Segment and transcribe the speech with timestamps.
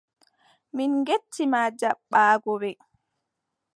[0.75, 2.69] Min njetti ma jaɓɓaago ɓe.